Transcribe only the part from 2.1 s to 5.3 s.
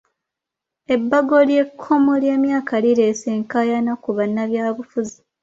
ly'emyaka lireese enkaayana mu bannabyabufuzi.